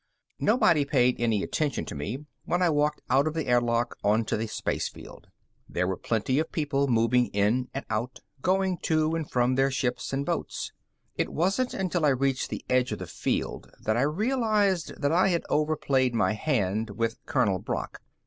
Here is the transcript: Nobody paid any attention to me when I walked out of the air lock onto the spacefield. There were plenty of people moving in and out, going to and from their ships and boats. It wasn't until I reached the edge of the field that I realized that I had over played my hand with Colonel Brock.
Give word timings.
Nobody 0.39 0.83
paid 0.83 1.21
any 1.21 1.43
attention 1.43 1.85
to 1.85 1.93
me 1.93 2.25
when 2.45 2.63
I 2.63 2.71
walked 2.71 3.03
out 3.11 3.27
of 3.27 3.35
the 3.35 3.45
air 3.45 3.61
lock 3.61 3.95
onto 4.03 4.35
the 4.35 4.47
spacefield. 4.47 5.25
There 5.69 5.87
were 5.87 5.95
plenty 5.95 6.39
of 6.39 6.51
people 6.51 6.87
moving 6.87 7.27
in 7.27 7.69
and 7.71 7.85
out, 7.87 8.19
going 8.41 8.79
to 8.79 9.13
and 9.13 9.29
from 9.29 9.53
their 9.53 9.69
ships 9.69 10.11
and 10.11 10.25
boats. 10.25 10.71
It 11.17 11.29
wasn't 11.29 11.75
until 11.75 12.03
I 12.03 12.09
reached 12.09 12.49
the 12.49 12.65
edge 12.67 12.91
of 12.91 12.97
the 12.97 13.05
field 13.05 13.71
that 13.79 13.95
I 13.95 14.01
realized 14.01 14.99
that 14.99 15.11
I 15.11 15.27
had 15.27 15.43
over 15.51 15.75
played 15.75 16.15
my 16.15 16.33
hand 16.33 16.89
with 16.89 17.23
Colonel 17.27 17.59
Brock. 17.59 18.01